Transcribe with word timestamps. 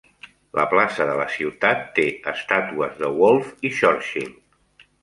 La 0.59 0.63
plaça 0.71 1.07
de 1.09 1.17
la 1.19 1.27
ciutat 1.35 1.85
té 1.99 2.07
estàtues 2.35 2.99
de 3.05 3.13
Wolfe 3.21 3.57
i 3.71 3.77
Churchill. 3.79 4.39